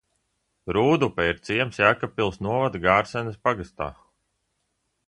Rūdupe 0.77 1.27
ir 1.33 1.41
ciems 1.49 1.77
Jēkabpils 1.83 2.41
novada 2.47 2.83
Gārsenes 2.87 3.39
pagastā. 3.47 3.93